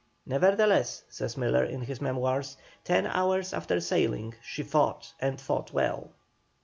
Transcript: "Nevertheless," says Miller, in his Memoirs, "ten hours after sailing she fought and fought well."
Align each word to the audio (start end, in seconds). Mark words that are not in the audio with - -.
"Nevertheless," 0.25 1.03
says 1.09 1.37
Miller, 1.37 1.63
in 1.63 1.81
his 1.81 2.01
Memoirs, 2.01 2.57
"ten 2.83 3.05
hours 3.05 3.53
after 3.53 3.79
sailing 3.79 4.33
she 4.41 4.63
fought 4.63 5.13
and 5.19 5.39
fought 5.39 5.73
well." 5.73 6.09